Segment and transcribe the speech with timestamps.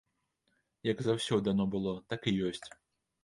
[0.91, 2.65] Як заўсёды яно было, так і ёсць.